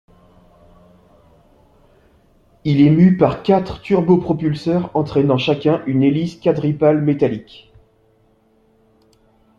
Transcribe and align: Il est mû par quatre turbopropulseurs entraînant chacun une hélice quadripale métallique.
Il 2.63 2.81
est 2.81 2.89
mû 2.89 3.17
par 3.17 3.43
quatre 3.43 3.81
turbopropulseurs 3.83 4.89
entraînant 4.95 5.37
chacun 5.37 5.83
une 5.85 6.01
hélice 6.01 6.37
quadripale 6.39 7.03
métallique. 7.03 7.71